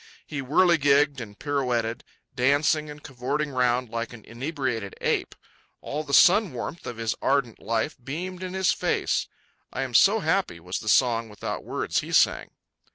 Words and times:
He 0.25 0.39
whirligigged 0.41 1.21
and 1.21 1.37
pirouetted, 1.37 2.03
dancing 2.35 2.89
and 2.89 3.03
cavorting 3.03 3.51
round 3.51 3.89
like 3.89 4.13
an 4.13 4.25
inebriated 4.25 4.95
ape. 4.99 5.35
All 5.79 6.03
the 6.03 6.11
sun 6.11 6.53
warmth 6.53 6.87
of 6.87 6.97
his 6.97 7.13
ardent 7.21 7.59
life 7.59 7.95
beamed 8.03 8.41
in 8.41 8.55
his 8.55 8.71
face. 8.71 9.27
I 9.71 9.83
am 9.83 9.93
so 9.93 10.19
happy, 10.21 10.59
was 10.59 10.79
the 10.79 10.89
song 10.89 11.29
without 11.29 11.63
words 11.63 11.99
he 11.99 12.11
sang. 12.11 12.49